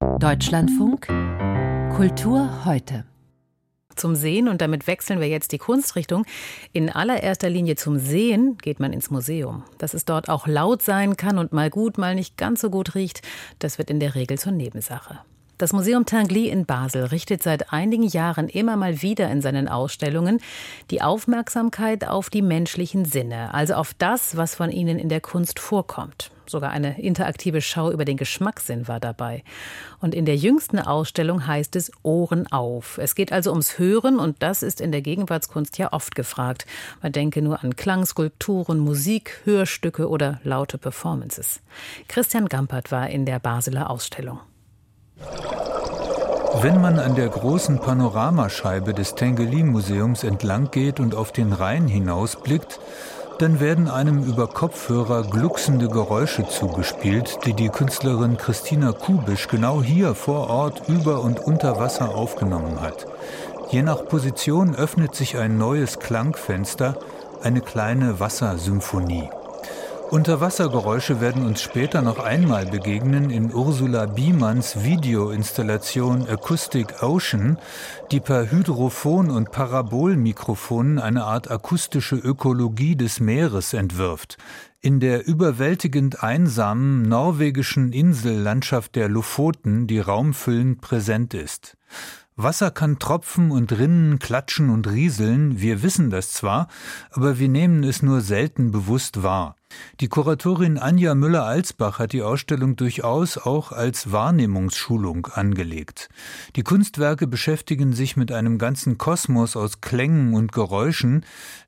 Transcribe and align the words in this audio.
Deutschlandfunk 0.00 1.06
Kultur 1.96 2.64
heute 2.64 3.04
zum 3.94 4.16
Sehen 4.16 4.48
und 4.48 4.60
damit 4.60 4.88
wechseln 4.88 5.20
wir 5.20 5.28
jetzt 5.28 5.52
die 5.52 5.58
Kunstrichtung. 5.58 6.24
In 6.72 6.90
allererster 6.90 7.48
Linie 7.48 7.76
zum 7.76 7.98
Sehen 7.98 8.58
geht 8.58 8.80
man 8.80 8.92
ins 8.92 9.10
Museum. 9.10 9.62
Dass 9.78 9.94
es 9.94 10.04
dort 10.04 10.28
auch 10.28 10.48
laut 10.48 10.82
sein 10.82 11.16
kann 11.16 11.38
und 11.38 11.52
mal 11.52 11.70
gut, 11.70 11.98
mal 11.98 12.16
nicht 12.16 12.36
ganz 12.36 12.60
so 12.60 12.70
gut 12.70 12.96
riecht, 12.96 13.22
das 13.60 13.78
wird 13.78 13.90
in 13.90 14.00
der 14.00 14.16
Regel 14.16 14.38
zur 14.38 14.50
Nebensache. 14.50 15.20
Das 15.58 15.72
Museum 15.72 16.06
Tinguely 16.06 16.50
in 16.50 16.66
Basel 16.66 17.06
richtet 17.06 17.42
seit 17.42 17.72
einigen 17.72 18.04
Jahren 18.04 18.48
immer 18.48 18.76
mal 18.76 19.02
wieder 19.02 19.28
in 19.28 19.42
seinen 19.42 19.66
Ausstellungen 19.66 20.40
die 20.92 21.02
Aufmerksamkeit 21.02 22.06
auf 22.06 22.30
die 22.30 22.42
menschlichen 22.42 23.04
Sinne, 23.04 23.52
also 23.52 23.74
auf 23.74 23.92
das, 23.92 24.36
was 24.36 24.54
von 24.54 24.70
ihnen 24.70 25.00
in 25.00 25.08
der 25.08 25.20
Kunst 25.20 25.58
vorkommt. 25.58 26.30
Sogar 26.46 26.70
eine 26.70 27.02
interaktive 27.02 27.60
Schau 27.60 27.90
über 27.90 28.04
den 28.04 28.16
Geschmackssinn 28.16 28.86
war 28.86 29.00
dabei. 29.00 29.42
Und 30.00 30.14
in 30.14 30.26
der 30.26 30.36
jüngsten 30.36 30.78
Ausstellung 30.78 31.48
heißt 31.48 31.74
es 31.74 31.90
Ohren 32.04 32.46
auf. 32.52 32.96
Es 32.98 33.16
geht 33.16 33.32
also 33.32 33.50
ums 33.50 33.80
Hören 33.80 34.20
und 34.20 34.36
das 34.38 34.62
ist 34.62 34.80
in 34.80 34.92
der 34.92 35.02
Gegenwartskunst 35.02 35.76
ja 35.76 35.92
oft 35.92 36.14
gefragt. 36.14 36.66
Man 37.02 37.10
denke 37.10 37.42
nur 37.42 37.64
an 37.64 37.74
Klangskulpturen, 37.74 38.78
Musik, 38.78 39.40
Hörstücke 39.42 40.08
oder 40.08 40.40
laute 40.44 40.78
Performances. 40.78 41.60
Christian 42.06 42.46
Gampert 42.46 42.92
war 42.92 43.10
in 43.10 43.26
der 43.26 43.40
Basler 43.40 43.90
Ausstellung. 43.90 44.38
Wenn 46.60 46.80
man 46.80 46.98
an 46.98 47.14
der 47.14 47.28
großen 47.28 47.78
Panoramascheibe 47.78 48.92
des 48.92 49.14
Tengelin-Museums 49.14 50.24
entlang 50.24 50.70
geht 50.70 50.98
und 50.98 51.14
auf 51.14 51.30
den 51.30 51.52
Rhein 51.52 51.86
hinausblickt, 51.86 52.80
dann 53.38 53.60
werden 53.60 53.88
einem 53.88 54.24
über 54.24 54.48
Kopfhörer 54.48 55.22
glucksende 55.22 55.88
Geräusche 55.88 56.48
zugespielt, 56.48 57.38
die 57.44 57.54
die 57.54 57.68
Künstlerin 57.68 58.36
Christina 58.36 58.92
Kubisch 58.92 59.46
genau 59.46 59.80
hier 59.82 60.16
vor 60.16 60.50
Ort 60.50 60.88
über 60.88 61.22
und 61.22 61.38
unter 61.38 61.78
Wasser 61.78 62.16
aufgenommen 62.16 62.80
hat. 62.80 63.06
Je 63.70 63.82
nach 63.82 64.04
Position 64.06 64.74
öffnet 64.74 65.14
sich 65.14 65.38
ein 65.38 65.58
neues 65.58 66.00
Klangfenster, 66.00 66.96
eine 67.42 67.60
kleine 67.60 68.18
Wassersymphonie. 68.18 69.30
Unterwassergeräusche 70.10 71.20
werden 71.20 71.44
uns 71.44 71.60
später 71.60 72.00
noch 72.00 72.18
einmal 72.18 72.64
begegnen 72.64 73.28
in 73.28 73.52
Ursula 73.52 74.06
Biemanns 74.06 74.82
Videoinstallation 74.82 76.26
Acoustic 76.26 77.02
Ocean, 77.02 77.58
die 78.10 78.18
per 78.18 78.50
Hydrophon 78.50 79.30
und 79.30 79.50
Parabolmikrofonen 79.50 80.98
eine 80.98 81.24
Art 81.24 81.50
akustische 81.50 82.16
Ökologie 82.16 82.96
des 82.96 83.20
Meeres 83.20 83.74
entwirft. 83.74 84.38
In 84.80 84.98
der 84.98 85.26
überwältigend 85.26 86.22
einsamen 86.22 87.02
norwegischen 87.02 87.92
Insellandschaft 87.92 88.96
der 88.96 89.10
Lofoten, 89.10 89.86
die 89.86 90.00
raumfüllend 90.00 90.80
präsent 90.80 91.34
ist. 91.34 91.76
Wasser 92.34 92.70
kann 92.70 92.98
tropfen 92.98 93.50
und 93.50 93.72
rinnen, 93.72 94.18
klatschen 94.18 94.70
und 94.70 94.88
rieseln, 94.88 95.60
wir 95.60 95.82
wissen 95.82 96.08
das 96.08 96.32
zwar, 96.32 96.68
aber 97.10 97.38
wir 97.38 97.48
nehmen 97.50 97.84
es 97.84 98.00
nur 98.00 98.22
selten 98.22 98.70
bewusst 98.70 99.22
wahr. 99.22 99.57
Die 100.00 100.08
Kuratorin 100.08 100.78
Anja 100.78 101.14
Müller-Alsbach 101.14 101.98
hat 101.98 102.12
die 102.12 102.22
Ausstellung 102.22 102.76
durchaus 102.76 103.36
auch 103.36 103.72
als 103.72 104.12
Wahrnehmungsschulung 104.12 105.26
angelegt. 105.26 106.08
Die 106.56 106.62
Kunstwerke 106.62 107.26
beschäftigen 107.26 107.92
sich 107.92 108.16
mit 108.16 108.32
einem 108.32 108.58
ganzen 108.58 108.96
Kosmos 108.96 109.56
aus 109.56 109.80
Klängen 109.80 110.34
und 110.34 110.52
Geräuschen, 110.52 111.24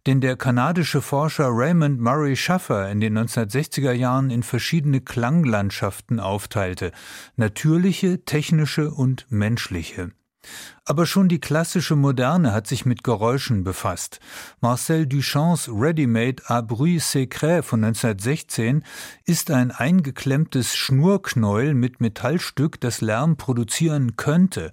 den 0.06 0.20
der 0.20 0.36
kanadische 0.36 1.02
Forscher 1.02 1.48
Raymond 1.50 2.00
Murray 2.00 2.36
Schaffer 2.36 2.90
in 2.90 3.00
den 3.00 3.18
1960er 3.18 3.92
Jahren 3.92 4.30
in 4.30 4.42
verschiedene 4.42 5.00
Klanglandschaften 5.00 6.20
aufteilte, 6.20 6.92
natürliche, 7.36 8.24
technische 8.24 8.90
und 8.90 9.26
menschliche. 9.28 10.12
Aber 10.84 11.06
schon 11.06 11.28
die 11.28 11.40
klassische 11.40 11.96
Moderne 11.96 12.52
hat 12.52 12.66
sich 12.66 12.86
mit 12.86 13.04
Geräuschen 13.04 13.64
befasst. 13.64 14.20
Marcel 14.60 15.06
Duchamps 15.06 15.68
Ready-Made 15.68 16.44
à 16.46 16.62
Bruit 16.62 17.00
Secret 17.00 17.64
von 17.64 17.84
1916 17.84 18.82
ist 19.24 19.50
ein 19.50 19.70
eingeklemmtes 19.70 20.76
Schnurknäuel 20.76 21.74
mit 21.74 22.00
Metallstück, 22.00 22.80
das 22.80 23.00
Lärm 23.00 23.36
produzieren 23.36 24.16
könnte. 24.16 24.72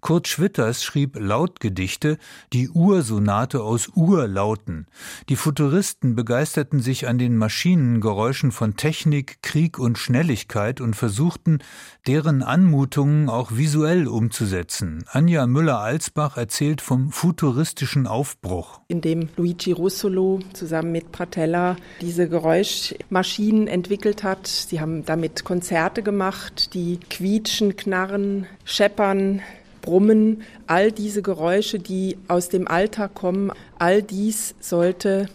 Kurt 0.00 0.28
Schwitters 0.28 0.82
schrieb 0.82 1.18
Lautgedichte, 1.18 2.16
die 2.52 2.70
Ursonate 2.70 3.62
aus 3.62 3.88
Urlauten. 3.94 4.86
Die 5.28 5.36
Futuristen 5.36 6.16
begeisterten 6.16 6.80
sich 6.80 7.06
an 7.06 7.18
den 7.18 7.36
Maschinengeräuschen 7.36 8.50
von 8.50 8.76
Technik, 8.76 9.42
Krieg 9.42 9.78
und 9.78 9.98
Schnelligkeit 9.98 10.80
und 10.80 10.96
versuchten, 10.96 11.58
deren 12.06 12.42
Anmutungen 12.42 13.28
auch 13.28 13.52
visuell 13.52 14.08
umzusetzen. 14.08 15.04
Anja 15.10 15.39
Müller-Alsbach 15.46 16.36
erzählt 16.36 16.80
vom 16.80 17.12
futuristischen 17.12 18.06
Aufbruch. 18.06 18.80
In 18.88 19.00
dem 19.00 19.28
Luigi 19.36 19.72
Russolo 19.72 20.40
zusammen 20.52 20.92
mit 20.92 21.12
Pratella 21.12 21.76
diese 22.00 22.28
Geräuschmaschinen 22.28 23.66
entwickelt 23.66 24.22
hat. 24.22 24.46
Sie 24.46 24.80
haben 24.80 25.04
damit 25.04 25.44
Konzerte 25.44 26.02
gemacht, 26.02 26.74
die 26.74 26.98
quietschen, 27.08 27.76
knarren, 27.76 28.46
scheppern, 28.64 29.42
Brummen, 29.82 30.42
all 30.66 30.92
diese 30.92 31.22
Geräusche, 31.22 31.78
die 31.78 32.18
aus 32.28 32.48
dem 32.48 32.68
Alltag 32.68 33.14
kommen, 33.14 33.50
all 33.78 34.02
dies 34.02 34.54
sollte 34.60 35.28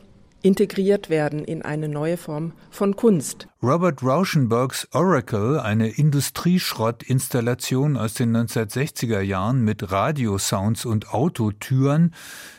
integriert 0.46 1.10
werden 1.10 1.44
in 1.44 1.64
eine 1.64 1.90
neue 1.90 2.18
Form 2.18 2.54
von 2.70 2.96
Kunst. 2.96 3.48
Robert 3.64 4.04
Rauschenbergs 4.04 4.88
Oracle, 4.94 5.60
eine 5.60 5.90
Industrieschrott-Installation 5.90 7.98
aus 7.98 8.14
den 8.14 8.38
1960er 8.38 9.22
Jahren 9.22 9.62
mit 9.62 9.92
Radiosounds 9.92 10.86
und 10.86 11.10
Autotüren, 11.10 12.14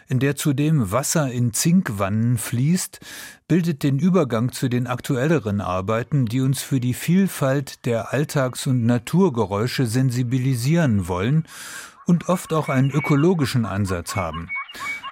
in 0.08 0.18
der 0.18 0.34
zudem 0.34 0.90
Wasser 0.90 1.30
in 1.30 1.52
Zinkwannen 1.52 2.38
fließt, 2.38 2.98
bildet 3.46 3.84
den 3.84 4.00
Übergang 4.00 4.50
zu 4.50 4.68
den 4.68 4.88
aktuelleren 4.88 5.60
Arbeiten, 5.60 6.26
die 6.26 6.40
uns 6.40 6.62
für 6.62 6.80
die 6.80 6.94
Vielfalt 6.94 7.86
der 7.86 8.12
Alltags- 8.12 8.66
und 8.66 8.84
Naturgeräusche 8.84 9.86
sensibilisieren 9.86 11.06
wollen 11.06 11.44
und 12.04 12.28
oft 12.28 12.52
auch 12.52 12.68
einen 12.68 12.90
ökologischen 12.90 13.64
Ansatz 13.64 14.16
haben. 14.16 14.50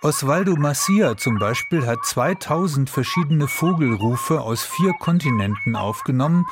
Osvaldo 0.05 0.55
Macia 0.57 1.17
zum 1.17 1.39
Beispiel 1.39 1.87
hat 1.87 2.05
2000 2.05 2.91
verschiedene 2.91 3.49
Vogelrufe 3.49 4.43
aus 4.43 4.63
vier 4.63 4.93
Kontinenten 5.01 5.77
aufgenommen 5.77 6.45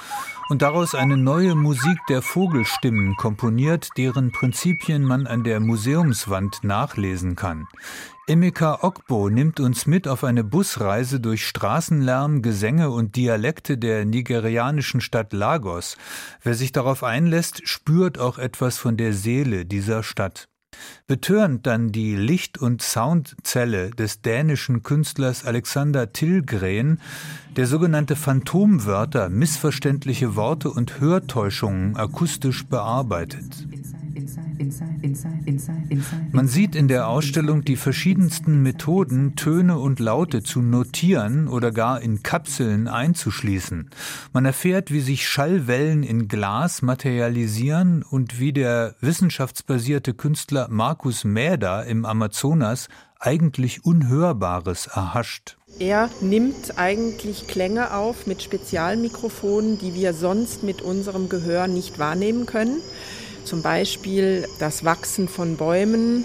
und 0.48 0.62
daraus 0.62 0.94
eine 0.94 1.18
neue 1.18 1.54
Musik 1.54 1.98
der 2.08 2.22
Vogelstimmen 2.22 3.14
komponiert, 3.16 3.90
deren 3.98 4.32
Prinzipien 4.32 5.02
man 5.04 5.26
an 5.26 5.44
der 5.44 5.60
Museumswand 5.60 6.64
nachlesen 6.64 7.36
kann. 7.36 7.68
Emeka 8.26 8.78
Okbo 8.80 9.28
nimmt 9.28 9.60
uns 9.60 9.84
mit 9.84 10.08
auf 10.08 10.24
eine 10.24 10.44
Busreise 10.44 11.20
durch 11.20 11.46
Straßenlärm, 11.46 12.40
Gesänge 12.40 12.88
und 12.88 13.16
Dialekte 13.16 13.76
der 13.76 14.06
nigerianischen 14.06 15.02
Stadt 15.02 15.34
Lagos. 15.34 15.98
Wer 16.42 16.54
sich 16.54 16.72
darauf 16.72 17.04
einlässt, 17.04 17.68
spürt 17.68 18.18
auch 18.18 18.38
etwas 18.38 18.78
von 18.78 18.96
der 18.96 19.12
Seele 19.12 19.66
dieser 19.66 20.02
Stadt. 20.02 20.48
Betörend 21.06 21.66
dann 21.66 21.92
die 21.92 22.16
Licht- 22.16 22.58
und 22.58 22.82
Soundzelle 22.82 23.90
des 23.90 24.22
dänischen 24.22 24.82
Künstlers 24.82 25.44
Alexander 25.44 26.12
Tilgren, 26.12 27.00
der 27.56 27.66
sogenannte 27.66 28.16
Phantomwörter, 28.16 29.28
missverständliche 29.28 30.36
Worte 30.36 30.70
und 30.70 31.00
Hörtäuschungen 31.00 31.96
akustisch 31.96 32.64
bearbeitet. 32.66 33.66
Man 36.32 36.48
sieht 36.48 36.74
in 36.74 36.88
der 36.88 37.08
Ausstellung 37.08 37.64
die 37.64 37.76
verschiedensten 37.76 38.62
Methoden, 38.62 39.36
Töne 39.36 39.78
und 39.78 40.00
Laute 40.00 40.42
zu 40.42 40.60
notieren 40.60 41.48
oder 41.48 41.72
gar 41.72 42.00
in 42.00 42.22
Kapseln 42.22 42.88
einzuschließen. 42.88 43.90
Man 44.32 44.44
erfährt, 44.44 44.90
wie 44.90 45.00
sich 45.00 45.28
Schallwellen 45.28 46.02
in 46.02 46.28
Glas 46.28 46.82
materialisieren 46.82 48.02
und 48.02 48.40
wie 48.40 48.52
der 48.52 48.96
wissenschaftsbasierte 49.00 50.14
Künstler 50.14 50.68
Markus 50.70 51.24
Mäder 51.24 51.86
im 51.86 52.04
Amazonas 52.04 52.88
eigentlich 53.22 53.84
Unhörbares 53.84 54.88
erhascht. 54.88 55.56
Er 55.78 56.10
nimmt 56.20 56.78
eigentlich 56.78 57.46
Klänge 57.46 57.94
auf 57.94 58.26
mit 58.26 58.42
Spezialmikrofonen, 58.42 59.78
die 59.78 59.94
wir 59.94 60.12
sonst 60.12 60.62
mit 60.62 60.82
unserem 60.82 61.28
Gehör 61.28 61.66
nicht 61.66 61.98
wahrnehmen 61.98 62.46
können. 62.46 62.80
Zum 63.44 63.62
Beispiel 63.62 64.48
das 64.58 64.84
Wachsen 64.84 65.28
von 65.28 65.56
Bäumen, 65.56 66.24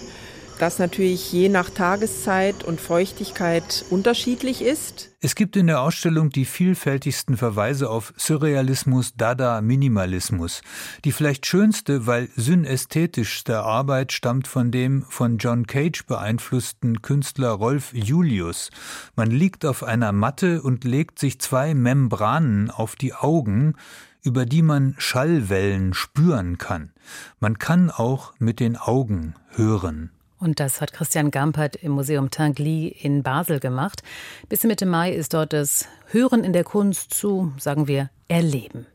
das 0.58 0.80
natürlich 0.80 1.32
je 1.32 1.50
nach 1.50 1.70
Tageszeit 1.70 2.64
und 2.64 2.82
Feuchtigkeit 2.82 3.86
unterschiedlich 3.90 4.62
ist. 4.62 5.12
Es 5.20 5.34
gibt 5.34 5.56
in 5.56 5.68
der 5.68 5.82
Ausstellung 5.82 6.30
die 6.30 6.46
vielfältigsten 6.46 7.38
Verweise 7.38 7.90
auf 7.90 8.14
Surrealismus, 8.18 9.16
Dada, 9.16 9.62
Minimalismus. 9.62 10.62
Die 11.06 11.12
vielleicht 11.12 11.46
schönste, 11.46 12.06
weil 12.06 12.30
synästhetischste 12.36 13.64
Arbeit 13.64 14.12
stammt 14.12 14.48
von 14.48 14.72
dem 14.72 15.04
von 15.10 15.38
John 15.38 15.66
Cage 15.66 16.06
beeinflussten 16.06 17.02
Künstler 17.02 17.50
Rolf 17.50 17.94
Julius. 17.94 18.70
Man 19.16 19.32
liegt 19.32 19.66
auf 19.66 19.84
einer 19.84 20.12
Matte 20.12 20.62
und 20.62 20.84
legt 20.84 21.20
sich 21.20 21.40
zwei 21.40 21.74
Membranen 21.74 22.70
auf 22.70 22.96
die 22.96 23.14
Augen, 23.14 23.76
über 24.22 24.46
die 24.46 24.62
man 24.62 24.94
Schallwellen 24.98 25.94
spüren 25.94 26.58
kann. 26.58 26.92
Man 27.40 27.58
kann 27.58 27.90
auch 27.90 28.34
mit 28.40 28.60
den 28.60 28.76
Augen 28.76 29.36
hören. 29.50 30.12
Und 30.40 30.60
das 30.60 30.82
hat 30.82 30.94
Christian 30.94 31.32
Gampert 31.32 31.76
im 31.78 31.94
Museum 31.94 32.30
Tinguely 32.30 32.88
in 32.88 33.24
Basel 33.24 33.60
gemacht. 33.60 34.04
Bis 34.50 34.64
Mitte 34.64 34.86
Mai 34.86 35.12
ist 35.12 35.34
dort 35.34 35.54
das 35.54 35.88
Hören 36.08 36.44
in 36.44 36.54
der 36.54 36.64
Kunst 36.64 37.14
zu, 37.14 37.54
sagen 37.58 37.88
wir, 37.88 38.10
erleben. 38.28 38.86